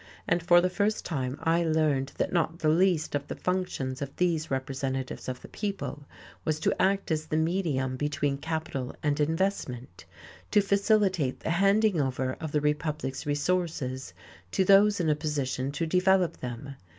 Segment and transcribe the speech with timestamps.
[0.27, 4.15] And for the first time I learned that not the least of the functions of
[4.15, 6.07] these representatives of the people
[6.43, 10.05] was to act as the medium between capital and investment,
[10.49, 14.15] to facilitate the handing over of the Republic's resources
[14.49, 16.77] to those in a position to develop them.